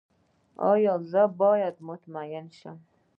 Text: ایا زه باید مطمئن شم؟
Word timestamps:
ایا 0.71 0.93
زه 1.11 1.23
باید 1.39 1.75
مطمئن 1.89 2.45
شم؟ 2.59 2.77